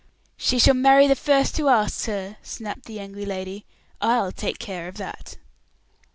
"She 0.35 0.57
shall 0.57 0.73
marry 0.73 1.05
the 1.05 1.15
first 1.15 1.55
who 1.57 1.67
asks 1.67 2.07
her," 2.07 2.37
snapped 2.41 2.85
the 2.85 2.99
angry 2.99 3.23
lady; 3.23 3.67
"I'll 4.01 4.31
take 4.31 4.57
care 4.57 4.87
of 4.87 4.97
that." 4.97 5.37